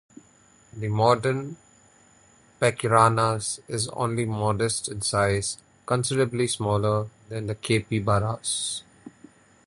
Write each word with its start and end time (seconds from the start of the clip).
The 0.77 0.87
modern 0.87 1.57
pacarana 2.59 3.39
is 3.67 3.87
only 3.89 4.25
modest 4.25 4.87
in 4.87 5.01
size, 5.03 5.59
considerably 5.85 6.47
smaller 6.47 7.07
than 7.29 7.45
the 7.45 7.53
capybara. 7.53 8.39